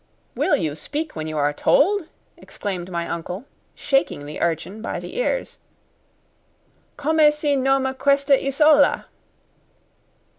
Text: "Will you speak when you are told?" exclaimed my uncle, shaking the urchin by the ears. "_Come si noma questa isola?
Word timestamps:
"Will 0.33 0.55
you 0.55 0.73
speak 0.73 1.15
when 1.15 1.27
you 1.27 1.37
are 1.37 1.53
told?" 1.53 2.07
exclaimed 2.35 2.89
my 2.89 3.07
uncle, 3.07 3.45
shaking 3.75 4.25
the 4.25 4.41
urchin 4.41 4.81
by 4.81 4.99
the 4.99 5.15
ears. 5.17 5.59
"_Come 6.97 7.31
si 7.31 7.55
noma 7.55 7.93
questa 7.93 8.33
isola? 8.33 9.05